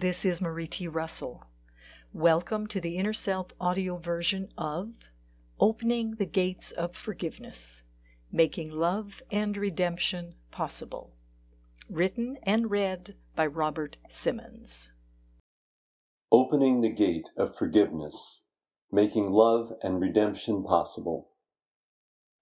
This 0.00 0.24
is 0.24 0.40
Marie 0.40 0.66
T. 0.66 0.88
Russell. 0.88 1.44
Welcome 2.14 2.66
to 2.68 2.80
the 2.80 2.96
Inner 2.96 3.12
Self 3.12 3.48
audio 3.60 3.98
version 3.98 4.48
of 4.56 5.10
Opening 5.60 6.12
the 6.12 6.24
Gates 6.24 6.72
of 6.72 6.96
Forgiveness 6.96 7.82
Making 8.32 8.74
Love 8.74 9.22
and 9.30 9.54
Redemption 9.58 10.36
Possible. 10.50 11.12
Written 11.90 12.38
and 12.44 12.70
read 12.70 13.14
by 13.36 13.44
Robert 13.46 13.98
Simmons. 14.08 14.90
Opening 16.32 16.80
the 16.80 16.88
Gate 16.88 17.28
of 17.36 17.54
Forgiveness 17.54 18.40
Making 18.90 19.30
Love 19.30 19.74
and 19.82 20.00
Redemption 20.00 20.64
Possible. 20.64 21.28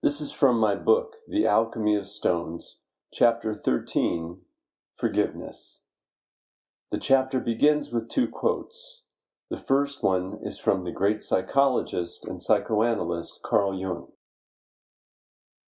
This 0.00 0.20
is 0.20 0.30
from 0.30 0.60
my 0.60 0.76
book, 0.76 1.14
The 1.28 1.48
Alchemy 1.48 1.96
of 1.96 2.06
Stones, 2.06 2.76
Chapter 3.12 3.52
13 3.52 4.42
Forgiveness. 4.96 5.80
The 6.90 6.98
chapter 6.98 7.38
begins 7.38 7.92
with 7.92 8.08
two 8.08 8.28
quotes. 8.28 9.02
The 9.50 9.58
first 9.58 10.02
one 10.02 10.38
is 10.42 10.58
from 10.58 10.82
the 10.82 10.90
great 10.90 11.22
psychologist 11.22 12.24
and 12.24 12.40
psychoanalyst 12.40 13.40
Carl 13.42 13.78
Jung. 13.78 14.08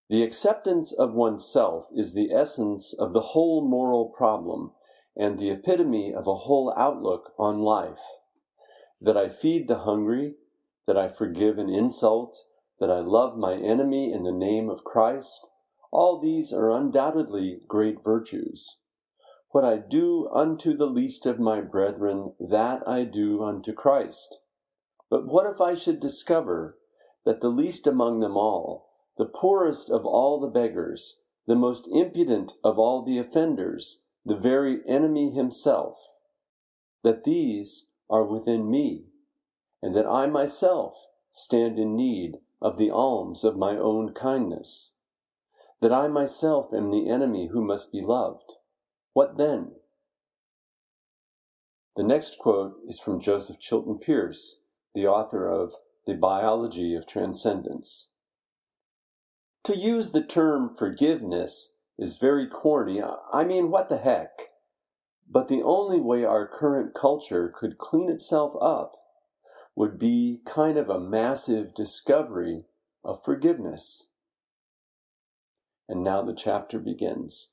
The 0.09 0.23
acceptance 0.23 0.93
of 0.93 1.13
oneself 1.13 1.89
is 1.95 2.15
the 2.15 2.33
essence 2.33 2.95
of 2.99 3.13
the 3.13 3.21
whole 3.21 3.67
moral 3.69 4.09
problem 4.17 4.73
and 5.15 5.39
the 5.39 5.51
epitome 5.51 6.15
of 6.15 6.27
a 6.27 6.37
whole 6.37 6.73
outlook 6.77 7.33
on 7.39 7.59
life. 7.59 8.01
That 8.99 9.17
I 9.19 9.29
feed 9.29 9.69
the 9.69 9.81
hungry, 9.81 10.37
that 10.87 10.97
I 10.97 11.09
forgive 11.09 11.59
an 11.59 11.69
insult, 11.69 12.45
that 12.81 12.91
I 12.91 13.01
love 13.01 13.37
my 13.37 13.55
enemy 13.55 14.11
in 14.11 14.23
the 14.23 14.33
name 14.33 14.71
of 14.71 14.85
Christ, 14.85 15.49
all 15.93 16.19
these 16.19 16.53
are 16.53 16.71
undoubtedly 16.71 17.61
great 17.69 18.03
virtues. 18.03 18.79
What 19.53 19.65
I 19.65 19.79
do 19.79 20.29
unto 20.33 20.77
the 20.77 20.87
least 20.87 21.27
of 21.27 21.41
my 21.41 21.61
brethren, 21.61 22.35
that 22.39 22.87
I 22.87 23.03
do 23.03 23.43
unto 23.43 23.73
Christ. 23.73 24.39
But 25.11 25.27
what 25.27 25.45
if 25.45 25.61
I 25.61 25.75
should 25.75 25.99
discover 25.99 26.79
that 27.25 27.41
the 27.41 27.49
least 27.49 27.89
among 27.89 28.21
them 28.21 28.37
all, 28.37 28.91
the 29.19 29.25
poorest 29.25 29.91
of 29.91 30.07
all 30.07 30.39
the 30.39 30.47
beggars, 30.47 31.19
the 31.49 31.57
most 31.57 31.89
impudent 31.91 32.53
of 32.63 32.79
all 32.79 33.03
the 33.03 33.19
offenders, 33.19 34.03
the 34.25 34.37
very 34.37 34.83
enemy 34.89 35.33
himself, 35.33 35.99
that 37.03 37.25
these 37.25 37.89
are 38.09 38.25
within 38.25 38.71
me, 38.71 39.07
and 39.83 39.97
that 39.97 40.07
I 40.07 40.27
myself 40.27 40.95
stand 41.33 41.77
in 41.77 41.97
need 41.97 42.39
of 42.63 42.79
the 42.79 42.91
alms 42.91 43.43
of 43.43 43.57
my 43.57 43.77
own 43.77 44.15
kindness, 44.15 44.93
that 45.81 45.93
I 45.93 46.07
myself 46.07 46.73
am 46.73 46.93
the 46.93 47.11
enemy 47.11 47.49
who 47.49 47.65
must 47.65 47.91
be 47.91 48.01
loved 48.01 48.53
what 49.13 49.37
then? 49.37 49.73
The 51.97 52.03
next 52.03 52.39
quote 52.39 52.77
is 52.89 53.01
from 53.01 53.21
Joseph 53.21 53.59
Chilton 53.59 53.99
Pearce, 53.99 54.61
the 54.95 55.07
author 55.07 55.49
of 55.49 55.75
The 56.07 56.15
Biology 56.15 56.95
of 56.95 57.07
Transcendence. 57.07 58.09
To 59.65 59.77
use 59.77 60.13
the 60.13 60.23
term 60.23 60.75
forgiveness 60.79 61.75
is 61.99 62.19
very 62.19 62.47
corny. 62.47 63.03
I 63.33 63.45
mean, 63.45 63.71
what 63.71 63.89
the 63.89 63.99
heck? 63.99 64.31
But 65.29 65.49
the 65.49 65.63
only 65.63 66.01
way 66.01 66.25
our 66.25 66.49
current 66.49 66.95
culture 66.95 67.53
could 67.55 67.79
clean 67.79 68.11
itself 68.11 68.55
up 68.61 68.97
would 69.77 69.99
be 69.99 70.41
kind 70.47 70.79
of 70.79 70.89
a 70.89 70.99
massive 70.99 71.75
discovery 71.75 72.65
of 73.05 73.25
forgiveness. 73.25 74.07
And 75.89 76.03
now 76.03 76.23
the 76.23 76.35
chapter 76.35 76.79
begins. 76.79 77.49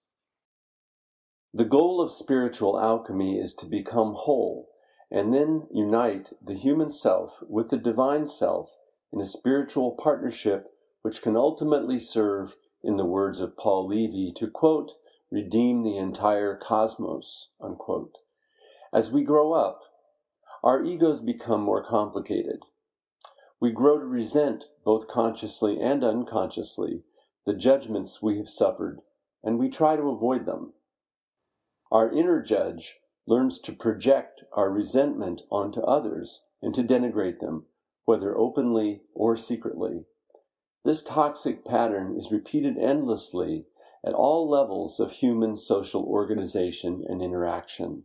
The 1.57 1.65
goal 1.65 1.99
of 1.99 2.13
spiritual 2.13 2.79
alchemy 2.79 3.39
is 3.39 3.55
to 3.55 3.65
become 3.65 4.13
whole 4.13 4.69
and 5.09 5.33
then 5.33 5.65
unite 5.73 6.33
the 6.39 6.53
human 6.53 6.91
self 6.91 7.39
with 7.49 7.71
the 7.71 7.77
divine 7.77 8.27
self 8.27 8.69
in 9.11 9.19
a 9.19 9.25
spiritual 9.25 9.97
partnership 9.99 10.67
which 11.01 11.23
can 11.23 11.35
ultimately 11.35 11.97
serve, 11.97 12.57
in 12.83 12.97
the 12.97 13.05
words 13.05 13.39
of 13.39 13.57
Paul 13.57 13.87
Levy, 13.87 14.31
to 14.35 14.45
quote, 14.45 14.91
redeem 15.31 15.81
the 15.81 15.97
entire 15.97 16.55
cosmos, 16.55 17.49
unquote. 17.59 18.19
As 18.93 19.11
we 19.11 19.23
grow 19.23 19.53
up, 19.53 19.79
our 20.63 20.85
egos 20.85 21.21
become 21.21 21.61
more 21.61 21.83
complicated. 21.83 22.59
We 23.59 23.71
grow 23.71 23.97
to 23.97 24.05
resent, 24.05 24.65
both 24.85 25.07
consciously 25.07 25.81
and 25.81 26.03
unconsciously, 26.03 27.01
the 27.47 27.55
judgments 27.55 28.21
we 28.21 28.37
have 28.37 28.47
suffered, 28.47 28.99
and 29.43 29.57
we 29.57 29.69
try 29.69 29.95
to 29.95 30.11
avoid 30.11 30.45
them. 30.45 30.73
Our 31.91 32.11
inner 32.11 32.41
judge 32.41 32.99
learns 33.25 33.59
to 33.61 33.73
project 33.73 34.43
our 34.53 34.69
resentment 34.69 35.43
onto 35.49 35.81
others 35.81 36.43
and 36.61 36.73
to 36.75 36.83
denigrate 36.83 37.39
them, 37.39 37.65
whether 38.05 38.37
openly 38.37 39.01
or 39.13 39.37
secretly. 39.37 40.05
This 40.83 41.03
toxic 41.03 41.65
pattern 41.65 42.17
is 42.17 42.31
repeated 42.31 42.77
endlessly 42.77 43.65
at 44.05 44.13
all 44.13 44.49
levels 44.49 44.99
of 44.99 45.11
human 45.11 45.57
social 45.57 46.03
organization 46.03 47.03
and 47.07 47.21
interaction. 47.21 48.03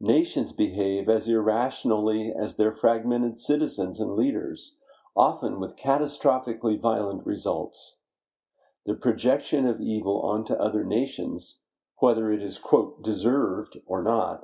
Nations 0.00 0.52
behave 0.52 1.08
as 1.08 1.28
irrationally 1.28 2.32
as 2.36 2.56
their 2.56 2.72
fragmented 2.72 3.40
citizens 3.40 4.00
and 4.00 4.14
leaders, 4.14 4.76
often 5.16 5.60
with 5.60 5.76
catastrophically 5.76 6.80
violent 6.80 7.24
results. 7.24 7.96
The 8.84 8.94
projection 8.94 9.66
of 9.66 9.80
evil 9.80 10.20
onto 10.22 10.54
other 10.54 10.84
nations 10.84 11.58
whether 12.02 12.32
it 12.32 12.42
is, 12.42 12.58
quote, 12.58 13.00
deserved 13.04 13.78
or 13.86 14.02
not, 14.02 14.40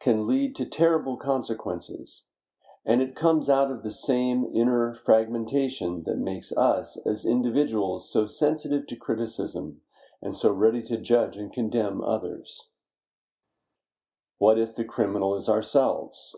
can 0.00 0.26
lead 0.26 0.56
to 0.56 0.64
terrible 0.64 1.18
consequences. 1.18 2.28
And 2.86 3.02
it 3.02 3.14
comes 3.14 3.50
out 3.50 3.70
of 3.70 3.82
the 3.82 3.92
same 3.92 4.46
inner 4.54 4.96
fragmentation 5.04 6.04
that 6.06 6.16
makes 6.16 6.52
us, 6.52 6.98
as 7.04 7.26
individuals, 7.26 8.10
so 8.10 8.26
sensitive 8.26 8.86
to 8.86 8.96
criticism 8.96 9.82
and 10.22 10.34
so 10.34 10.50
ready 10.50 10.80
to 10.84 10.96
judge 10.96 11.36
and 11.36 11.52
condemn 11.52 12.02
others. 12.02 12.68
What 14.38 14.58
if 14.58 14.74
the 14.74 14.84
criminal 14.84 15.36
is 15.36 15.50
ourselves? 15.50 16.34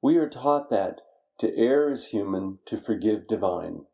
We 0.00 0.16
are 0.16 0.28
taught 0.28 0.70
that 0.70 1.00
to 1.40 1.52
err 1.56 1.90
is 1.90 2.08
human, 2.08 2.60
to 2.66 2.80
forgive 2.80 3.26
divine. 3.26 3.86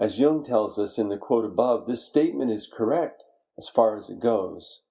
As 0.00 0.18
Jung 0.18 0.42
tells 0.42 0.78
us 0.78 0.96
in 0.96 1.10
the 1.10 1.18
quote 1.18 1.44
above, 1.44 1.86
this 1.86 2.08
statement 2.08 2.50
is 2.50 2.72
correct 2.74 3.24
as 3.58 3.68
far 3.68 3.96
as 3.96 4.08
it 4.08 4.20
goes. 4.20 4.82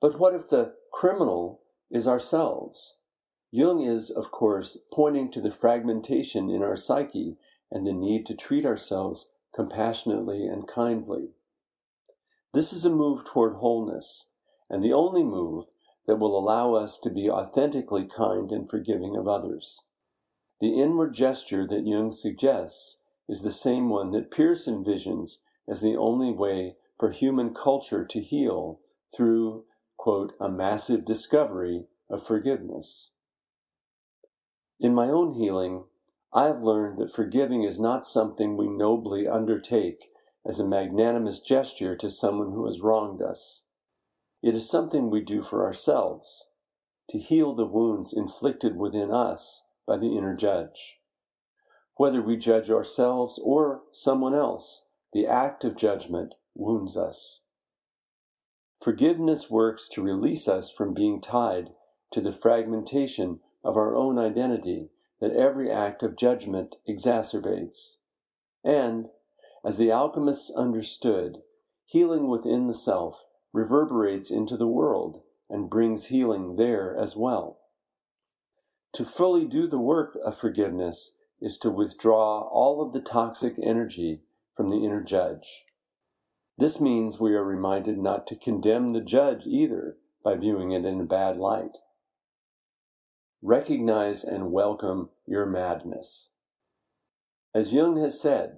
But 0.00 0.18
what 0.18 0.34
if 0.34 0.48
the 0.48 0.74
criminal 0.92 1.60
is 1.90 2.06
ourselves? 2.06 2.96
Jung 3.50 3.82
is, 3.82 4.10
of 4.10 4.30
course, 4.30 4.78
pointing 4.92 5.30
to 5.32 5.40
the 5.40 5.50
fragmentation 5.50 6.50
in 6.50 6.62
our 6.62 6.76
psyche 6.76 7.36
and 7.70 7.86
the 7.86 7.92
need 7.92 8.26
to 8.26 8.34
treat 8.34 8.66
ourselves 8.66 9.30
compassionately 9.54 10.46
and 10.46 10.68
kindly. 10.68 11.30
This 12.54 12.72
is 12.72 12.84
a 12.84 12.90
move 12.90 13.24
toward 13.24 13.56
wholeness, 13.56 14.28
and 14.70 14.82
the 14.82 14.92
only 14.92 15.22
move 15.22 15.66
that 16.06 16.16
will 16.18 16.38
allow 16.38 16.74
us 16.74 16.98
to 17.00 17.10
be 17.10 17.28
authentically 17.28 18.06
kind 18.06 18.50
and 18.50 18.68
forgiving 18.68 19.16
of 19.16 19.28
others. 19.28 19.82
The 20.60 20.80
inward 20.80 21.14
gesture 21.14 21.66
that 21.66 21.86
Jung 21.86 22.12
suggests 22.12 23.00
is 23.28 23.42
the 23.42 23.50
same 23.50 23.90
one 23.90 24.10
that 24.12 24.30
Pearce 24.30 24.66
envisions 24.66 25.38
as 25.68 25.80
the 25.80 25.96
only 25.96 26.32
way 26.32 26.76
for 26.98 27.10
human 27.10 27.54
culture 27.54 28.04
to 28.04 28.20
heal 28.20 28.80
through, 29.16 29.64
quote, 29.96 30.32
a 30.40 30.48
massive 30.48 31.04
discovery 31.04 31.84
of 32.10 32.26
forgiveness. 32.26 33.10
In 34.80 34.94
my 34.94 35.06
own 35.06 35.34
healing, 35.34 35.84
I 36.32 36.44
have 36.46 36.62
learned 36.62 36.98
that 36.98 37.14
forgiving 37.14 37.64
is 37.64 37.80
not 37.80 38.06
something 38.06 38.56
we 38.56 38.68
nobly 38.68 39.26
undertake 39.26 40.04
as 40.46 40.60
a 40.60 40.66
magnanimous 40.66 41.40
gesture 41.40 41.96
to 41.96 42.10
someone 42.10 42.52
who 42.52 42.66
has 42.66 42.80
wronged 42.80 43.22
us. 43.22 43.62
It 44.42 44.54
is 44.54 44.70
something 44.70 45.10
we 45.10 45.20
do 45.20 45.42
for 45.42 45.64
ourselves, 45.64 46.44
to 47.10 47.18
heal 47.18 47.54
the 47.54 47.66
wounds 47.66 48.12
inflicted 48.12 48.76
within 48.76 49.10
us 49.10 49.62
by 49.86 49.96
the 49.96 50.16
inner 50.16 50.36
judge. 50.36 50.98
Whether 51.96 52.22
we 52.22 52.36
judge 52.36 52.70
ourselves 52.70 53.40
or 53.42 53.82
someone 53.92 54.34
else, 54.34 54.84
the 55.12 55.26
act 55.26 55.64
of 55.64 55.76
judgment 55.76 56.34
wounds 56.58 56.96
us. 56.96 57.40
Forgiveness 58.82 59.50
works 59.50 59.88
to 59.90 60.02
release 60.02 60.46
us 60.46 60.70
from 60.70 60.94
being 60.94 61.20
tied 61.20 61.70
to 62.12 62.20
the 62.20 62.32
fragmentation 62.32 63.40
of 63.64 63.76
our 63.76 63.94
own 63.94 64.18
identity 64.18 64.88
that 65.20 65.34
every 65.34 65.70
act 65.70 66.02
of 66.02 66.16
judgment 66.16 66.76
exacerbates. 66.88 67.94
And, 68.64 69.06
as 69.64 69.76
the 69.76 69.90
alchemists 69.90 70.54
understood, 70.54 71.38
healing 71.86 72.28
within 72.28 72.68
the 72.68 72.74
self 72.74 73.24
reverberates 73.52 74.30
into 74.30 74.56
the 74.56 74.68
world 74.68 75.22
and 75.50 75.70
brings 75.70 76.06
healing 76.06 76.56
there 76.56 76.96
as 76.96 77.16
well. 77.16 77.58
To 78.94 79.04
fully 79.04 79.44
do 79.44 79.66
the 79.66 79.78
work 79.78 80.16
of 80.24 80.38
forgiveness 80.38 81.16
is 81.40 81.58
to 81.58 81.70
withdraw 81.70 82.48
all 82.48 82.82
of 82.82 82.92
the 82.92 83.00
toxic 83.00 83.54
energy 83.62 84.22
from 84.56 84.70
the 84.70 84.84
inner 84.84 85.02
judge. 85.02 85.64
This 86.58 86.80
means 86.80 87.20
we 87.20 87.34
are 87.34 87.44
reminded 87.44 87.98
not 87.98 88.26
to 88.26 88.36
condemn 88.36 88.92
the 88.92 89.00
judge 89.00 89.46
either, 89.46 89.96
by 90.24 90.34
viewing 90.34 90.72
it 90.72 90.84
in 90.84 91.00
a 91.00 91.04
bad 91.04 91.36
light. 91.36 91.78
Recognize 93.40 94.24
and 94.24 94.50
welcome 94.50 95.10
your 95.24 95.46
madness. 95.46 96.30
As 97.54 97.72
Jung 97.72 98.02
has 98.02 98.20
said, 98.20 98.56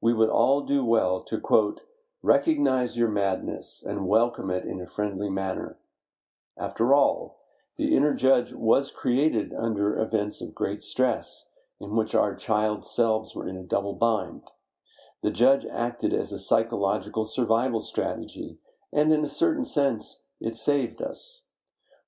we 0.00 0.12
would 0.12 0.28
all 0.28 0.66
do 0.66 0.84
well 0.84 1.22
to 1.28 1.38
quote, 1.38 1.80
recognize 2.22 2.98
your 2.98 3.08
madness 3.08 3.84
and 3.86 4.08
welcome 4.08 4.50
it 4.50 4.64
in 4.64 4.80
a 4.80 4.86
friendly 4.86 5.30
manner. 5.30 5.76
After 6.58 6.92
all, 6.92 7.38
the 7.76 7.96
inner 7.96 8.14
judge 8.14 8.52
was 8.52 8.90
created 8.90 9.52
under 9.56 9.96
events 9.96 10.42
of 10.42 10.56
great 10.56 10.82
stress, 10.82 11.50
in 11.80 11.94
which 11.94 12.16
our 12.16 12.34
child 12.34 12.84
selves 12.84 13.36
were 13.36 13.48
in 13.48 13.56
a 13.56 13.62
double 13.62 13.94
bind. 13.94 14.42
The 15.22 15.30
judge 15.30 15.64
acted 15.72 16.14
as 16.14 16.32
a 16.32 16.38
psychological 16.38 17.24
survival 17.24 17.80
strategy, 17.80 18.58
and 18.92 19.12
in 19.12 19.24
a 19.24 19.28
certain 19.28 19.64
sense, 19.64 20.20
it 20.40 20.54
saved 20.56 21.02
us. 21.02 21.42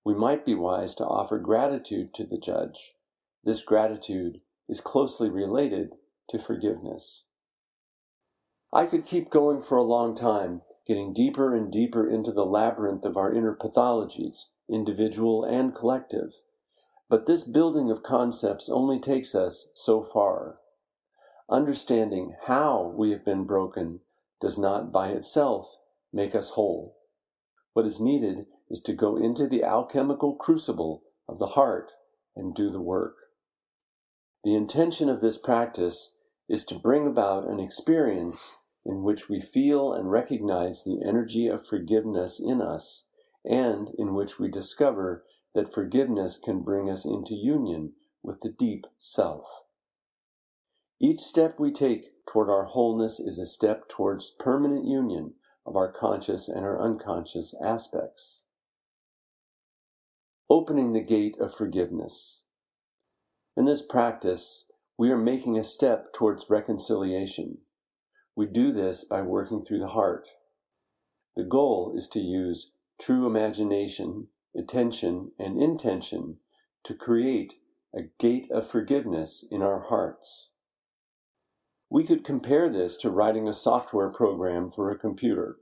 We 0.05 0.15
might 0.15 0.47
be 0.47 0.55
wise 0.55 0.95
to 0.97 1.05
offer 1.05 1.39
gratitude 1.39 2.15
to 2.15 2.25
the 2.25 2.39
judge. 2.39 2.93
This 3.45 3.62
gratitude 3.62 4.41
is 4.69 4.81
closely 4.81 5.29
related 5.29 5.95
to 6.31 6.39
forgiveness. 6.39 7.25
I 8.73 8.87
could 8.87 9.05
keep 9.05 9.31
going 9.31 9.63
for 9.63 9.77
a 9.77 9.83
long 9.83 10.15
time, 10.15 10.63
getting 10.87 11.13
deeper 11.13 11.56
and 11.56 11.73
deeper 11.73 12.09
into 12.09 12.31
the 12.31 12.47
labyrinth 12.47 13.05
of 13.05 13.17
our 13.17 13.35
inner 13.35 13.55
pathologies, 13.55 14.51
individual 14.71 15.45
and 15.45 15.75
collective. 15.75 16.35
But 17.09 17.27
this 17.27 17.43
building 17.43 17.91
of 17.91 18.05
concepts 18.05 18.69
only 18.69 19.01
takes 19.01 19.35
us 19.35 19.71
so 19.75 20.09
far. 20.13 20.59
Understanding 21.50 22.37
how 22.47 22.94
we 22.97 23.11
have 23.11 23.25
been 23.25 23.44
broken 23.44 24.00
does 24.41 24.56
not 24.56 24.93
by 24.93 25.08
itself 25.08 25.67
make 26.12 26.32
us 26.35 26.50
whole. 26.50 26.97
What 27.73 27.87
is 27.87 28.00
needed 28.00 28.47
is 28.70 28.81
to 28.82 28.93
go 28.93 29.17
into 29.17 29.49
the 29.49 29.64
alchemical 29.64 30.37
crucible 30.37 31.02
of 31.29 31.41
the 31.41 31.49
heart 31.49 31.91
and 32.37 32.55
do 32.55 32.70
the 32.70 32.81
work. 32.81 33.17
The 34.44 34.55
intention 34.55 35.08
of 35.08 35.20
this 35.20 35.38
practice 35.38 36.14
is 36.49 36.64
to 36.67 36.79
bring 36.79 37.06
about 37.06 37.49
an 37.49 37.58
experience 37.58 38.58
in 38.87 39.03
which 39.03 39.29
we 39.29 39.41
feel 39.41 39.93
and 39.93 40.11
recognize 40.11 40.85
the 40.85 41.00
energy 41.06 41.49
of 41.49 41.67
forgiveness 41.67 42.41
in 42.41 42.62
us, 42.62 43.06
and 43.44 43.91
in 43.99 44.14
which 44.14 44.38
we 44.38 44.49
discover 44.49 45.25
that 45.55 45.75
forgiveness 45.75 46.38
can 46.43 46.62
bring 46.62 46.88
us 46.88 47.05
into 47.05 47.35
union 47.35 47.93
with 48.23 48.41
the 48.41 48.55
deep 48.56 48.87
self. 48.99 49.44
Each 51.02 51.20
step 51.20 51.58
we 51.58 51.73
take 51.73 52.11
toward 52.31 52.50
our 52.50 52.64
wholeness 52.64 53.20
is 53.20 53.38
a 53.38 53.47
step 53.47 53.88
towards 53.88 54.35
permanent 54.38 54.85
union 54.85 55.32
of 55.64 55.75
our 55.75 55.91
conscious 55.91 56.47
and 56.47 56.62
our 56.62 56.81
unconscious 56.82 57.55
aspects. 57.64 58.43
Opening 60.50 60.93
the 60.93 61.00
gate 61.00 61.37
of 61.41 61.55
forgiveness. 61.55 62.43
In 63.56 63.64
this 63.64 63.81
practice, 63.82 64.67
we 64.99 65.11
are 65.11 65.17
making 65.17 65.56
a 65.56 65.64
step 65.64 66.12
towards 66.12 66.50
reconciliation. 66.50 67.58
We 68.37 68.46
do 68.46 68.70
this 68.70 69.05
by 69.05 69.23
working 69.23 69.64
through 69.64 69.79
the 69.79 69.88
heart. 69.88 70.29
The 71.35 71.44
goal 71.44 71.94
is 71.96 72.08
to 72.08 72.20
use 72.20 72.73
true 73.00 73.26
imagination, 73.26 74.29
attention, 74.55 75.32
and 75.38 75.62
intention 75.62 76.41
to 76.85 76.94
create 76.94 77.55
a 77.94 78.11
gate 78.19 78.49
of 78.53 78.70
forgiveness 78.70 79.46
in 79.50 79.62
our 79.62 79.87
hearts. 79.88 80.50
We 81.91 82.05
could 82.05 82.25
compare 82.25 82.71
this 82.71 82.97
to 82.99 83.11
writing 83.11 83.49
a 83.49 83.53
software 83.53 84.11
program 84.11 84.71
for 84.71 84.91
a 84.91 84.99
computer. 84.99 85.57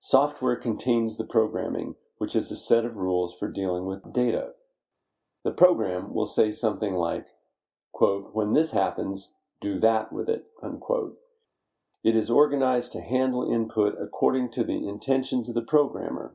Software 0.00 0.56
contains 0.56 1.18
the 1.18 1.24
programming, 1.24 1.96
which 2.16 2.34
is 2.34 2.50
a 2.50 2.56
set 2.56 2.86
of 2.86 2.96
rules 2.96 3.36
for 3.38 3.46
dealing 3.46 3.84
with 3.84 4.14
data. 4.14 4.52
The 5.44 5.50
program 5.50 6.14
will 6.14 6.26
say 6.26 6.50
something 6.50 6.94
like, 6.94 7.26
quote, 7.92 8.30
when 8.34 8.54
this 8.54 8.72
happens, 8.72 9.32
do 9.60 9.78
that 9.80 10.10
with 10.10 10.30
it, 10.30 10.44
unquote. 10.62 11.16
It 12.02 12.16
is 12.16 12.30
organized 12.30 12.92
to 12.92 13.02
handle 13.02 13.52
input 13.52 13.96
according 14.00 14.52
to 14.52 14.64
the 14.64 14.88
intentions 14.88 15.50
of 15.50 15.54
the 15.54 15.60
programmer. 15.60 16.34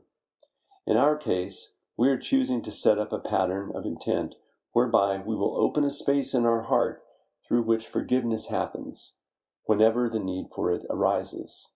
In 0.86 0.96
our 0.96 1.16
case, 1.16 1.72
we 1.96 2.08
are 2.08 2.18
choosing 2.18 2.62
to 2.62 2.70
set 2.70 2.98
up 2.98 3.12
a 3.12 3.18
pattern 3.18 3.72
of 3.74 3.84
intent 3.84 4.36
whereby 4.70 5.18
we 5.18 5.34
will 5.34 5.56
open 5.56 5.84
a 5.84 5.90
space 5.90 6.32
in 6.32 6.46
our 6.46 6.62
heart 6.62 7.02
through 7.46 7.62
which 7.62 7.86
forgiveness 7.86 8.48
happens 8.48 9.14
whenever 9.64 10.08
the 10.08 10.20
need 10.20 10.46
for 10.54 10.70
it 10.72 10.82
arises. 10.88 11.70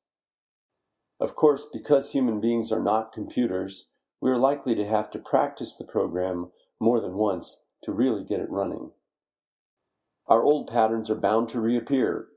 Of 1.19 1.35
course, 1.37 1.69
because 1.71 2.13
human 2.13 2.41
beings 2.41 2.73
are 2.73 2.83
not 2.83 3.13
computers, 3.13 3.89
we 4.21 4.31
are 4.31 4.39
likely 4.39 4.75
to 4.75 4.87
have 4.87 5.11
to 5.11 5.19
practice 5.19 5.77
the 5.77 5.85
program 5.85 6.51
more 6.81 7.01
than 7.01 7.15
once 7.15 7.63
to 7.85 7.93
really 7.93 8.25
get 8.25 8.41
it 8.41 8.51
running. 8.51 8.93
Our 10.27 10.43
old 10.43 10.69
patterns 10.69 11.11
are 11.11 11.17
bound 11.17 11.49
to 11.51 11.61
reappear. 11.61 12.29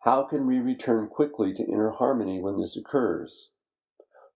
How 0.00 0.22
can 0.22 0.46
we 0.46 0.58
return 0.58 1.08
quickly 1.08 1.52
to 1.54 1.64
inner 1.64 1.90
harmony 1.90 2.40
when 2.40 2.60
this 2.60 2.76
occurs? 2.76 3.50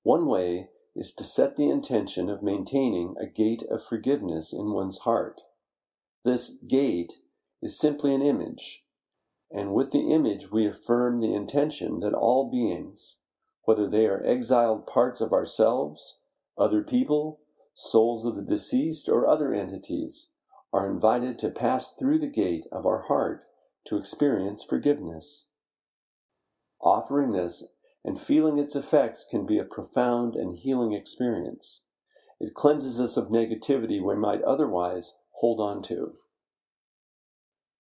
One 0.03 0.27
way 0.27 0.69
is 0.97 1.13
to 1.15 1.25
set 1.25 1.57
the 1.57 1.71
intention 1.71 2.29
of 2.31 2.43
maintaining 2.43 3.15
a 3.21 3.27
gate 3.27 3.63
of 3.71 3.85
forgiveness 3.85 4.53
in 4.53 4.73
one's 4.73 4.99
heart. 4.99 5.41
This 6.25 6.57
gate 6.69 7.15
is 7.65 7.79
simply 7.79 8.15
an 8.15 8.21
image, 8.21 8.85
and 9.51 9.73
with 9.73 9.91
the 9.91 10.13
image 10.13 10.51
we 10.53 10.67
affirm 10.67 11.19
the 11.19 11.35
intention 11.35 12.01
that 12.01 12.13
all 12.13 12.51
beings, 12.51 13.17
whether 13.65 13.89
they 13.89 14.05
are 14.05 14.23
exiled 14.27 14.87
parts 14.87 15.23
of 15.23 15.33
ourselves, 15.33 16.19
other 16.59 16.83
people, 16.83 17.41
souls 17.75 18.27
of 18.27 18.37
the 18.37 18.43
deceased, 18.43 19.09
or 19.09 19.27
other 19.27 19.55
entities, 19.55 20.29
are 20.75 20.91
invited 20.91 21.39
to 21.39 21.49
pass 21.49 21.95
through 21.99 22.19
the 22.19 22.27
gate 22.27 22.67
of 22.71 22.85
our 22.85 23.05
heart 23.09 23.45
to 23.87 23.97
experience 23.97 24.63
forgiveness. 24.63 25.47
Offering 26.83 27.33
this 27.33 27.67
and 28.05 28.21
feeling 28.21 28.59
its 28.59 28.77
effects 28.77 29.27
can 29.31 29.47
be 29.47 29.59
a 29.59 29.65
profound 29.65 30.35
and 30.35 30.59
healing 30.59 30.93
experience. 30.93 31.81
It 32.39 32.53
cleanses 32.53 33.01
us 33.01 33.17
of 33.17 33.29
negativity 33.29 34.05
we 34.05 34.17
might 34.17 34.43
otherwise 34.43 35.17
hold 35.41 35.61
on 35.61 35.83
to. 35.85 36.17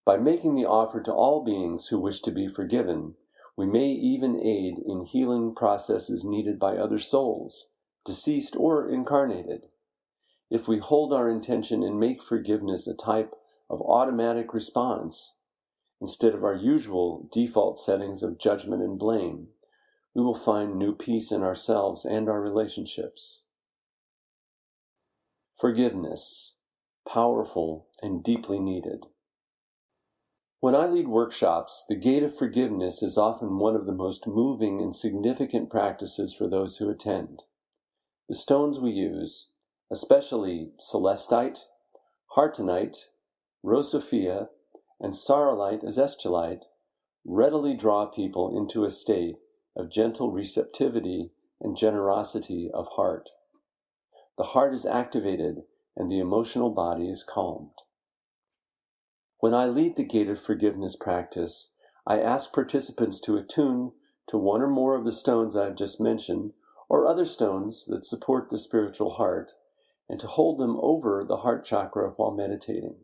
By 0.04 0.18
making 0.18 0.54
the 0.54 0.66
offer 0.66 1.00
to 1.02 1.12
all 1.12 1.44
beings 1.44 1.88
who 1.88 1.98
wish 1.98 2.20
to 2.22 2.30
be 2.30 2.46
forgiven, 2.46 3.14
we 3.56 3.66
may 3.66 3.88
even 3.88 4.36
aid 4.36 4.78
in 4.84 5.06
healing 5.06 5.54
processes 5.54 6.24
needed 6.24 6.58
by 6.58 6.76
other 6.76 6.98
souls, 6.98 7.70
deceased 8.04 8.54
or 8.56 8.88
incarnated. 8.88 9.66
If 10.50 10.68
we 10.68 10.78
hold 10.78 11.12
our 11.12 11.30
intention 11.30 11.82
and 11.82 11.98
make 11.98 12.22
forgiveness 12.22 12.86
a 12.86 12.94
type 12.94 13.32
of 13.70 13.80
automatic 13.80 14.52
response, 14.52 15.36
instead 16.00 16.34
of 16.34 16.44
our 16.44 16.54
usual 16.54 17.28
default 17.32 17.78
settings 17.78 18.22
of 18.22 18.38
judgment 18.38 18.82
and 18.82 18.98
blame, 18.98 19.48
we 20.14 20.22
will 20.22 20.38
find 20.38 20.76
new 20.76 20.94
peace 20.94 21.32
in 21.32 21.42
ourselves 21.42 22.04
and 22.04 22.28
our 22.28 22.42
relationships. 22.42 23.40
Forgiveness, 25.58 26.54
powerful 27.08 27.86
and 28.02 28.22
deeply 28.22 28.58
needed. 28.58 29.06
When 30.64 30.74
I 30.74 30.86
lead 30.86 31.08
workshops, 31.08 31.84
the 31.90 31.94
gate 31.94 32.22
of 32.22 32.38
forgiveness 32.38 33.02
is 33.02 33.18
often 33.18 33.58
one 33.58 33.76
of 33.76 33.84
the 33.84 33.92
most 33.92 34.26
moving 34.26 34.80
and 34.80 34.96
significant 34.96 35.68
practices 35.68 36.34
for 36.34 36.48
those 36.48 36.78
who 36.78 36.88
attend. 36.88 37.42
The 38.30 38.34
stones 38.34 38.80
we 38.80 38.90
use, 38.90 39.50
especially 39.92 40.70
celestite, 40.80 41.58
hartonite, 42.34 42.96
rosophia, 43.62 44.48
and 44.98 45.12
Sauralite 45.12 45.84
Azeztulite, 45.84 46.64
readily 47.26 47.76
draw 47.76 48.06
people 48.06 48.56
into 48.56 48.86
a 48.86 48.90
state 48.90 49.34
of 49.76 49.92
gentle 49.92 50.32
receptivity 50.32 51.32
and 51.60 51.76
generosity 51.76 52.70
of 52.72 52.86
heart. 52.96 53.28
The 54.38 54.44
heart 54.44 54.72
is 54.72 54.86
activated 54.86 55.64
and 55.94 56.10
the 56.10 56.20
emotional 56.20 56.70
body 56.70 57.10
is 57.10 57.22
calmed. 57.22 57.83
When 59.44 59.52
I 59.52 59.66
lead 59.66 59.96
the 59.96 60.04
gate 60.04 60.30
of 60.30 60.40
forgiveness 60.40 60.96
practice, 60.96 61.74
I 62.06 62.18
ask 62.18 62.50
participants 62.50 63.20
to 63.20 63.36
attune 63.36 63.92
to 64.28 64.38
one 64.38 64.62
or 64.62 64.68
more 64.68 64.94
of 64.94 65.04
the 65.04 65.12
stones 65.12 65.54
I've 65.54 65.76
just 65.76 66.00
mentioned, 66.00 66.54
or 66.88 67.06
other 67.06 67.26
stones 67.26 67.84
that 67.88 68.06
support 68.06 68.48
the 68.48 68.56
spiritual 68.56 69.10
heart, 69.10 69.52
and 70.08 70.18
to 70.20 70.26
hold 70.26 70.58
them 70.58 70.78
over 70.80 71.22
the 71.22 71.36
heart 71.36 71.66
chakra 71.66 72.14
while 72.16 72.30
meditating. 72.30 72.96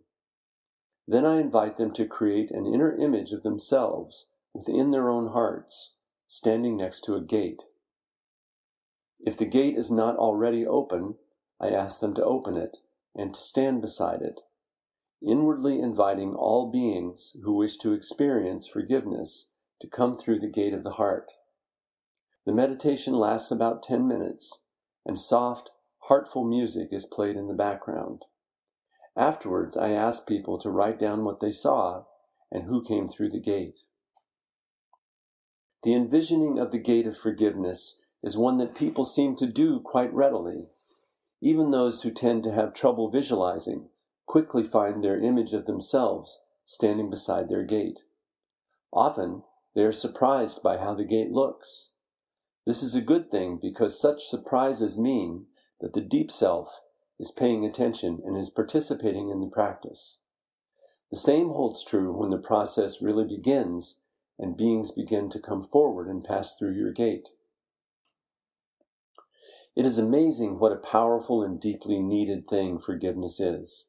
Then 1.06 1.26
I 1.26 1.40
invite 1.40 1.76
them 1.76 1.92
to 1.92 2.06
create 2.06 2.50
an 2.50 2.64
inner 2.64 2.96
image 2.96 3.32
of 3.32 3.42
themselves 3.42 4.28
within 4.54 4.92
their 4.92 5.10
own 5.10 5.32
hearts, 5.32 5.92
standing 6.26 6.74
next 6.74 7.02
to 7.02 7.16
a 7.16 7.20
gate. 7.20 7.64
If 9.18 9.36
the 9.36 9.44
gate 9.44 9.76
is 9.76 9.90
not 9.90 10.16
already 10.16 10.66
open, 10.66 11.16
I 11.60 11.68
ask 11.68 12.00
them 12.00 12.14
to 12.14 12.24
open 12.24 12.56
it 12.56 12.78
and 13.14 13.34
to 13.34 13.40
stand 13.42 13.82
beside 13.82 14.22
it, 14.22 14.40
inwardly 15.22 15.80
inviting 15.80 16.34
all 16.34 16.70
beings 16.70 17.36
who 17.44 17.52
wish 17.52 17.76
to 17.78 17.92
experience 17.92 18.66
forgiveness 18.66 19.50
to 19.80 19.88
come 19.88 20.16
through 20.16 20.38
the 20.38 20.48
gate 20.48 20.74
of 20.74 20.84
the 20.84 20.92
heart. 20.92 21.32
The 22.46 22.52
meditation 22.52 23.14
lasts 23.14 23.50
about 23.50 23.82
10 23.82 24.08
minutes, 24.08 24.62
and 25.04 25.18
soft, 25.18 25.70
heartful 26.08 26.44
music 26.44 26.88
is 26.90 27.06
played 27.06 27.36
in 27.36 27.48
the 27.48 27.54
background. 27.54 28.24
Afterwards, 29.16 29.76
I 29.76 29.90
ask 29.90 30.26
people 30.26 30.58
to 30.58 30.70
write 30.70 30.98
down 30.98 31.24
what 31.24 31.40
they 31.40 31.50
saw 31.50 32.04
and 32.50 32.64
who 32.64 32.84
came 32.84 33.08
through 33.08 33.30
the 33.30 33.40
gate. 33.40 33.80
The 35.82 35.94
envisioning 35.94 36.58
of 36.58 36.72
the 36.72 36.78
gate 36.78 37.06
of 37.06 37.16
forgiveness 37.16 38.00
is 38.22 38.36
one 38.36 38.58
that 38.58 38.74
people 38.74 39.04
seem 39.04 39.36
to 39.36 39.46
do 39.46 39.80
quite 39.80 40.12
readily. 40.12 40.66
Even 41.40 41.70
those 41.70 42.02
who 42.02 42.10
tend 42.10 42.44
to 42.44 42.52
have 42.52 42.74
trouble 42.74 43.10
visualizing 43.10 43.88
quickly 44.30 44.62
find 44.62 45.02
their 45.02 45.20
image 45.20 45.52
of 45.52 45.66
themselves 45.66 46.42
standing 46.64 47.10
beside 47.10 47.48
their 47.48 47.64
gate. 47.64 47.98
Often, 48.92 49.42
they 49.74 49.80
are 49.80 49.90
surprised 49.90 50.62
by 50.62 50.78
how 50.78 50.94
the 50.94 51.02
gate 51.02 51.32
looks. 51.32 51.90
This 52.64 52.80
is 52.80 52.94
a 52.94 53.00
good 53.00 53.28
thing 53.28 53.58
because 53.60 54.00
such 54.00 54.28
surprises 54.28 54.96
mean 54.96 55.46
that 55.80 55.94
the 55.94 56.00
deep 56.00 56.30
self 56.30 56.80
is 57.18 57.32
paying 57.32 57.64
attention 57.64 58.22
and 58.24 58.38
is 58.38 58.50
participating 58.50 59.30
in 59.30 59.40
the 59.40 59.48
practice. 59.48 60.18
The 61.10 61.18
same 61.18 61.48
holds 61.48 61.84
true 61.84 62.12
when 62.12 62.30
the 62.30 62.38
process 62.38 63.02
really 63.02 63.24
begins 63.24 63.98
and 64.38 64.56
beings 64.56 64.92
begin 64.92 65.28
to 65.30 65.40
come 65.40 65.66
forward 65.72 66.06
and 66.06 66.22
pass 66.22 66.54
through 66.56 66.76
your 66.76 66.92
gate. 66.92 67.30
It 69.74 69.84
is 69.84 69.98
amazing 69.98 70.60
what 70.60 70.70
a 70.70 70.76
powerful 70.76 71.42
and 71.42 71.60
deeply 71.60 71.98
needed 71.98 72.46
thing 72.46 72.78
forgiveness 72.78 73.40
is. 73.40 73.88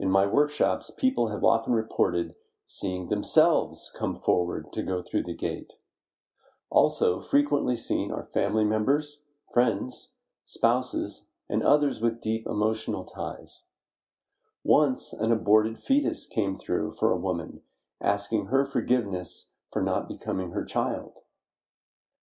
In 0.00 0.10
my 0.10 0.24
workshops, 0.24 0.90
people 0.90 1.28
have 1.28 1.44
often 1.44 1.74
reported 1.74 2.34
seeing 2.66 3.10
themselves 3.10 3.92
come 3.98 4.18
forward 4.18 4.72
to 4.72 4.82
go 4.82 5.02
through 5.02 5.24
the 5.24 5.36
gate. 5.36 5.74
Also, 6.70 7.20
frequently 7.20 7.76
seen 7.76 8.10
are 8.10 8.26
family 8.32 8.64
members, 8.64 9.18
friends, 9.52 10.08
spouses, 10.46 11.26
and 11.50 11.62
others 11.62 12.00
with 12.00 12.22
deep 12.22 12.46
emotional 12.46 13.04
ties. 13.04 13.64
Once, 14.64 15.12
an 15.12 15.32
aborted 15.32 15.82
fetus 15.82 16.26
came 16.26 16.56
through 16.56 16.96
for 16.98 17.12
a 17.12 17.18
woman, 17.18 17.60
asking 18.02 18.46
her 18.46 18.64
forgiveness 18.64 19.50
for 19.70 19.82
not 19.82 20.08
becoming 20.08 20.52
her 20.52 20.64
child. 20.64 21.18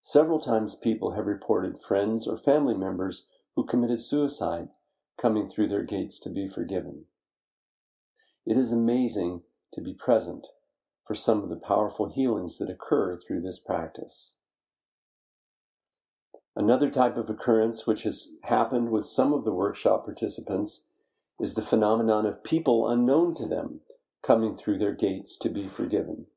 Several 0.02 0.40
times 0.40 0.74
people 0.74 1.12
have 1.12 1.28
reported 1.28 1.84
friends 1.88 2.28
or 2.28 2.40
family 2.40 2.74
members 2.74 3.28
who 3.56 3.64
committed 3.64 4.02
suicide 4.02 4.70
coming 5.22 5.48
through 5.48 5.68
their 5.68 5.84
gates 5.84 6.20
to 6.22 6.32
be 6.32 6.48
forgiven. 6.48 7.06
It 8.48 8.58
is 8.58 8.72
amazing 8.72 9.42
to 9.74 9.82
be 9.82 9.94
present 9.94 10.48
for 11.06 11.16
some 11.16 11.44
of 11.44 11.50
the 11.50 11.58
powerful 11.58 12.10
healings 12.10 12.58
that 12.60 12.70
occur 12.70 13.20
through 13.20 13.42
this 13.42 13.60
practice. 13.60 14.32
Another 16.56 16.90
type 16.90 17.18
of 17.18 17.30
occurrence 17.30 17.86
which 17.86 18.04
has 18.04 18.36
happened 18.44 18.90
with 18.90 19.06
some 19.06 19.34
of 19.34 19.44
the 19.44 19.52
workshop 19.52 20.06
participants 20.06 20.86
is 21.42 21.56
the 21.56 21.62
phenomenon 21.62 22.26
of 22.26 22.42
people 22.42 22.90
unknown 22.90 23.36
to 23.36 23.46
them 23.46 23.82
coming 24.26 24.56
through 24.56 24.78
their 24.78 24.96
gates 24.96 25.38
to 25.40 25.50
be 25.50 25.68
forgiven. 25.68 26.28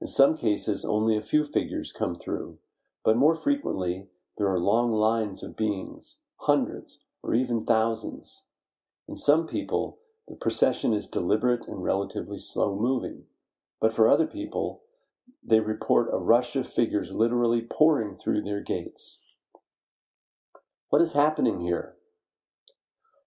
In 0.00 0.08
some 0.08 0.36
cases, 0.36 0.84
only 0.84 1.16
a 1.16 1.22
few 1.22 1.44
figures 1.44 1.94
come 1.96 2.16
through, 2.18 2.58
but 3.04 3.16
more 3.16 3.36
frequently, 3.36 4.08
there 4.36 4.48
are 4.48 4.58
long 4.58 4.90
lines 4.90 5.44
of 5.44 5.56
beings, 5.56 6.16
hundreds 6.38 7.02
or 7.22 7.34
even 7.36 7.64
thousands. 7.64 8.42
In 9.08 9.16
some 9.16 9.46
people, 9.46 9.99
the 10.30 10.36
procession 10.36 10.94
is 10.94 11.08
deliberate 11.08 11.66
and 11.66 11.82
relatively 11.82 12.38
slow 12.38 12.78
moving, 12.78 13.24
but 13.80 13.92
for 13.92 14.08
other 14.08 14.28
people, 14.28 14.82
they 15.44 15.58
report 15.58 16.08
a 16.12 16.18
rush 16.18 16.54
of 16.54 16.72
figures 16.72 17.10
literally 17.10 17.60
pouring 17.60 18.16
through 18.16 18.42
their 18.42 18.62
gates. 18.62 19.18
What 20.88 21.02
is 21.02 21.14
happening 21.14 21.62
here? 21.62 21.94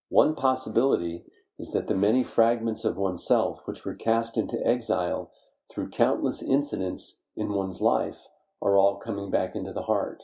One 0.08 0.34
possibility 0.34 1.24
is 1.60 1.72
that 1.72 1.90
the 1.90 1.94
many 1.94 2.24
fragments 2.24 2.86
of 2.86 2.96
oneself 2.96 3.60
which 3.66 3.84
were 3.84 3.96
cast 3.96 4.38
into 4.38 4.66
exile 4.66 5.30
through 5.74 5.90
countless 5.90 6.42
incidents 6.42 7.20
in 7.36 7.52
one's 7.52 7.82
life 7.82 8.28
are 8.62 8.78
all 8.78 8.98
coming 8.98 9.30
back 9.30 9.56
into 9.56 9.74
the 9.74 9.84
heart. 9.84 10.24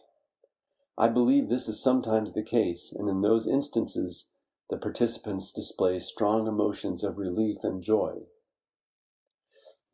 I 0.98 1.10
believe 1.10 1.50
this 1.50 1.68
is 1.68 1.84
sometimes 1.84 2.34
the 2.34 2.44
case, 2.44 2.96
and 2.98 3.10
in 3.10 3.20
those 3.20 3.48
instances, 3.50 4.30
the 4.70 4.78
participants 4.78 5.52
display 5.52 6.00
strong 6.00 6.48
emotions 6.48 7.04
of 7.04 7.18
relief 7.18 7.58
and 7.64 7.84
joy. 7.84 8.14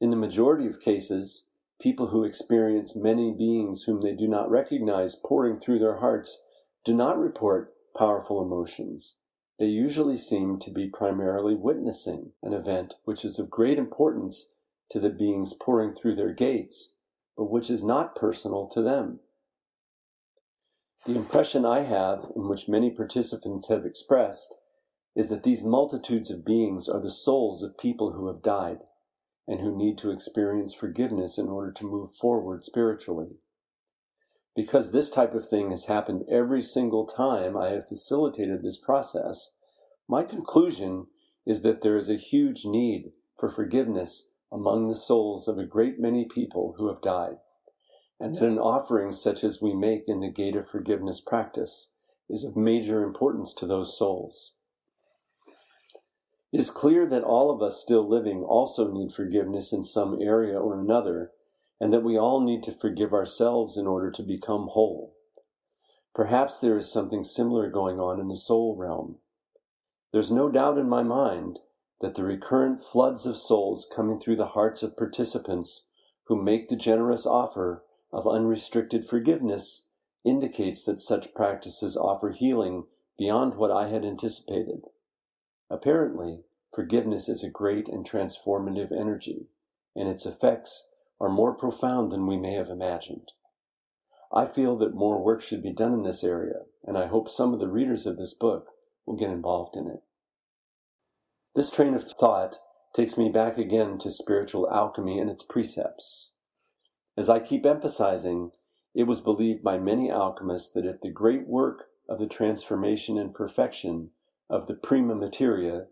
In 0.02 0.10
the 0.10 0.18
majority 0.18 0.68
of 0.68 0.82
cases, 0.82 1.46
people 1.80 2.08
who 2.08 2.24
experience 2.24 2.96
many 2.96 3.32
beings 3.32 3.84
whom 3.84 4.02
they 4.02 4.14
do 4.14 4.28
not 4.28 4.50
recognize 4.50 5.16
pouring 5.16 5.60
through 5.60 5.80
their 5.80 5.98
hearts 5.98 6.42
do 6.84 6.94
not 6.94 7.18
report 7.18 7.74
powerful 7.98 8.42
emotions. 8.42 9.16
They 9.58 9.68
usually 9.68 10.18
seem 10.18 10.60
to 10.60 10.72
be 10.72 10.90
primarily 10.90 11.56
witnessing 11.56 12.32
an 12.44 12.54
event 12.54 12.96
which 13.06 13.24
is 13.24 13.40
of 13.40 13.50
great 13.50 13.78
importance 13.78 14.52
to 14.92 15.00
the 15.00 15.10
beings 15.10 15.54
pouring 15.54 15.94
through 15.94 16.16
their 16.16 16.34
gates, 16.34 16.92
but 17.38 17.50
which 17.50 17.70
is 17.70 17.84
not 17.84 18.16
personal 18.16 18.68
to 18.74 18.82
them. 18.82 19.22
The 21.06 21.16
impression 21.16 21.66
I 21.66 21.84
have, 21.84 22.32
in 22.36 22.50
which 22.50 22.68
many 22.68 22.90
participants 22.90 23.70
have 23.70 23.86
expressed, 23.86 24.58
is 25.16 25.30
that 25.30 25.44
these 25.44 25.64
multitudes 25.64 26.30
of 26.30 26.46
beings 26.46 26.90
are 26.90 27.02
the 27.02 27.10
souls 27.10 27.64
of 27.64 27.78
people 27.78 28.12
who 28.12 28.28
have 28.28 28.44
died 28.44 28.80
and 29.48 29.62
who 29.62 29.76
need 29.76 29.98
to 30.00 30.12
experience 30.12 30.74
forgiveness 30.74 31.38
in 31.38 31.48
order 31.48 31.72
to 31.72 31.86
move 31.86 32.14
forward 32.14 32.64
spiritually. 32.64 33.38
Because 34.56 34.92
this 34.92 35.12
type 35.12 35.34
of 35.34 35.48
thing 35.48 35.70
has 35.70 35.86
happened 35.86 36.24
every 36.30 36.62
single 36.62 37.06
time 37.06 37.56
I 37.56 37.70
have 37.70 37.88
facilitated 37.88 38.62
this 38.62 38.78
process, 38.78 39.52
my 40.08 40.24
conclusion 40.24 41.08
is 41.46 41.62
that 41.62 41.82
there 41.82 41.98
is 41.98 42.10
a 42.10 42.18
huge 42.18 42.66
need 42.66 43.12
for 43.40 43.50
forgiveness 43.50 44.30
among 44.52 44.88
the 44.88 44.96
souls 44.96 45.48
of 45.48 45.58
a 45.58 45.66
great 45.66 46.00
many 46.00 46.26
people 46.26 46.76
who 46.78 46.88
have 46.88 47.02
died, 47.02 47.38
and 48.20 48.36
that 48.36 48.44
an 48.44 48.58
offering 48.58 49.12
such 49.12 49.44
as 49.44 49.62
we 49.62 49.74
make 49.74 50.04
in 50.08 50.22
the 50.22 50.32
Gate 50.32 50.56
of 50.56 50.70
Forgiveness 50.70 51.22
practice 51.22 51.92
is 52.30 52.46
of 52.46 52.56
major 52.56 53.04
importance 53.04 53.54
to 53.54 53.68
those 53.68 53.98
souls. 53.98 54.55
It 56.56 56.62
is 56.62 56.72
clear 56.72 57.06
that 57.08 57.26
all 57.26 57.52
of 57.52 57.62
us 57.62 57.82
still 57.82 58.08
living 58.08 58.42
also 58.42 58.90
need 58.90 59.12
forgiveness 59.12 59.74
in 59.74 59.84
some 59.84 60.22
area 60.22 60.58
or 60.58 60.80
another, 60.80 61.34
and 61.82 61.92
that 61.92 62.02
we 62.02 62.18
all 62.18 62.40
need 62.40 62.64
to 62.64 62.72
forgive 62.72 63.12
ourselves 63.12 63.76
in 63.76 63.86
order 63.86 64.10
to 64.12 64.24
become 64.24 64.70
whole. 64.72 65.18
Perhaps 66.14 66.60
there 66.60 66.78
is 66.78 66.90
something 66.90 67.26
similar 67.26 67.70
going 67.70 68.00
on 68.00 68.22
in 68.22 68.30
the 68.30 68.38
soul 68.38 68.74
realm. 68.78 69.18
There's 70.14 70.32
no 70.32 70.50
doubt 70.50 70.78
in 70.78 70.88
my 70.88 71.04
mind 71.04 71.60
that 72.00 72.16
the 72.16 72.24
recurrent 72.24 72.86
floods 72.86 73.26
of 73.26 73.38
souls 73.38 73.90
coming 73.94 74.18
through 74.18 74.38
the 74.38 74.54
hearts 74.56 74.82
of 74.82 74.96
participants 74.96 75.88
who 76.28 76.42
make 76.42 76.70
the 76.70 76.78
generous 76.78 77.26
offer 77.26 77.84
of 78.14 78.26
unrestricted 78.26 79.10
forgiveness 79.10 79.88
indicates 80.24 80.86
that 80.86 81.02
such 81.02 81.34
practices 81.34 81.98
offer 81.98 82.32
healing 82.32 82.86
beyond 83.20 83.56
what 83.56 83.72
I 83.72 83.90
had 83.90 84.06
anticipated. 84.06 84.84
Apparently, 85.70 86.44
forgiveness 86.74 87.28
is 87.28 87.44
a 87.44 87.50
great 87.50 87.88
and 87.88 88.08
transformative 88.08 88.92
energy, 88.92 89.48
and 89.96 90.08
its 90.08 90.26
effects 90.26 90.90
are 91.20 91.30
more 91.30 91.54
profound 91.54 92.12
than 92.12 92.28
we 92.28 92.38
may 92.38 92.54
have 92.54 92.70
imagined. 92.70 93.32
I 94.34 94.46
feel 94.46 94.78
that 94.78 94.94
more 94.94 95.24
work 95.24 95.42
should 95.42 95.64
be 95.64 95.72
done 95.74 95.94
in 95.94 96.04
this 96.04 96.24
area, 96.24 96.64
and 96.84 96.98
I 96.98 97.08
hope 97.08 97.30
some 97.30 97.54
of 97.54 97.60
the 97.60 97.70
readers 97.70 98.06
of 98.06 98.18
this 98.18 98.34
book 98.34 98.68
will 99.06 99.16
get 99.16 99.30
involved 99.30 99.76
in 99.76 99.88
it. 99.88 100.04
This 101.56 101.72
train 101.72 101.94
of 101.94 102.04
thought 102.04 102.58
takes 102.94 103.18
me 103.18 103.30
back 103.30 103.58
again 103.58 103.98
to 104.00 104.12
spiritual 104.12 104.70
alchemy 104.70 105.20
and 105.20 105.30
its 105.30 105.44
precepts. 105.44 106.32
As 107.18 107.30
I 107.30 107.40
keep 107.40 107.66
emphasizing, 107.66 108.52
it 108.94 109.04
was 109.04 109.22
believed 109.22 109.64
by 109.64 109.78
many 109.78 110.12
alchemists 110.12 110.72
that 110.74 110.86
if 110.86 111.02
the 111.02 111.10
great 111.10 111.48
work 111.48 111.86
of 112.10 112.20
the 112.20 112.28
transformation 112.28 113.18
and 113.18 113.34
perfection 113.34 114.12
of 114.50 114.68
the 114.68 114.74
prima 114.74 115.16
materia, 115.16 115.86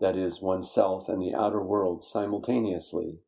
that 0.00 0.16
is, 0.16 0.42
oneself 0.42 1.08
and 1.08 1.20
the 1.20 1.34
outer 1.34 1.62
world 1.62 2.04
simultaneously, 2.04 3.20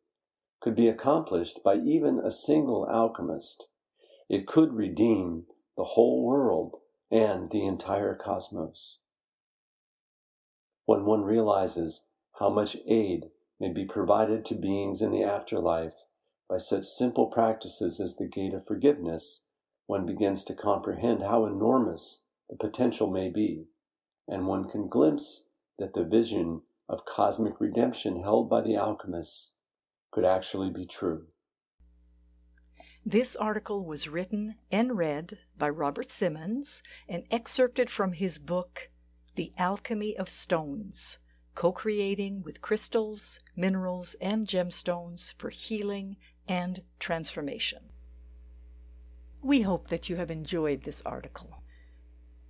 could 0.60 0.74
be 0.74 0.88
accomplished 0.88 1.60
by 1.64 1.76
even 1.76 2.18
a 2.18 2.30
single 2.30 2.86
alchemist, 2.90 3.68
it 4.28 4.46
could 4.46 4.72
redeem 4.74 5.44
the 5.76 5.84
whole 5.84 6.24
world 6.24 6.76
and 7.10 7.50
the 7.50 7.64
entire 7.64 8.14
cosmos. 8.14 8.98
When 10.84 11.04
one 11.04 11.22
realizes 11.22 12.04
how 12.38 12.50
much 12.50 12.76
aid 12.86 13.30
may 13.60 13.72
be 13.72 13.84
provided 13.84 14.44
to 14.46 14.54
beings 14.54 15.02
in 15.02 15.10
the 15.10 15.22
afterlife 15.22 15.94
by 16.48 16.58
such 16.58 16.84
simple 16.84 17.26
practices 17.26 18.00
as 18.00 18.16
the 18.16 18.28
gate 18.28 18.54
of 18.54 18.66
forgiveness, 18.66 19.44
one 19.86 20.06
begins 20.06 20.44
to 20.44 20.54
comprehend 20.54 21.22
how 21.22 21.46
enormous 21.46 22.22
the 22.48 22.56
potential 22.56 23.10
may 23.10 23.30
be, 23.30 23.66
and 24.28 24.46
one 24.46 24.68
can 24.68 24.88
glimpse 24.88 25.48
that 25.78 25.94
the 25.94 26.04
vision 26.04 26.62
of 26.88 27.04
cosmic 27.04 27.60
redemption 27.60 28.22
held 28.22 28.48
by 28.48 28.60
the 28.60 28.76
alchemists 28.76 29.54
could 30.10 30.24
actually 30.24 30.70
be 30.70 30.86
true. 30.86 31.26
This 33.04 33.36
article 33.36 33.86
was 33.86 34.08
written 34.08 34.56
and 34.70 34.98
read 34.98 35.38
by 35.56 35.70
Robert 35.70 36.10
Simmons 36.10 36.82
and 37.08 37.24
excerpted 37.30 37.88
from 37.88 38.12
his 38.12 38.38
book 38.38 38.90
The 39.34 39.52
Alchemy 39.56 40.16
of 40.16 40.28
Stones, 40.28 41.18
co 41.54 41.72
creating 41.72 42.42
with 42.42 42.60
crystals, 42.60 43.40
minerals, 43.56 44.14
and 44.20 44.46
gemstones 44.46 45.34
for 45.38 45.50
healing 45.50 46.16
and 46.46 46.80
transformation. 46.98 47.90
We 49.42 49.62
hope 49.62 49.88
that 49.88 50.08
you 50.08 50.16
have 50.16 50.30
enjoyed 50.30 50.82
this 50.82 51.00
article. 51.02 51.62